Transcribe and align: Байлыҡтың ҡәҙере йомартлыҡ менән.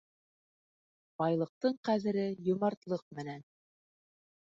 Байлыҡтың 1.21 1.75
ҡәҙере 1.89 2.23
йомартлыҡ 2.47 3.05
менән. 3.19 3.45